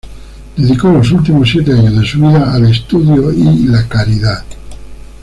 Dedicó 0.57 0.91
los 0.91 1.11
últimos 1.11 1.47
siete 1.51 1.73
años 1.73 1.95
de 1.99 2.07
su 2.07 2.17
vida 2.17 2.51
al 2.55 2.65
estudio 2.65 3.31
y 3.31 3.67
la 3.67 3.87
caridad. 3.87 4.43